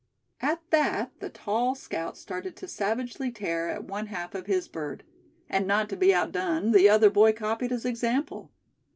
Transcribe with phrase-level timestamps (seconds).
[0.41, 5.03] At that the tall scout started to savagely tear at one half of his bird;
[5.47, 8.49] and not to be outdone the other boy copied his example.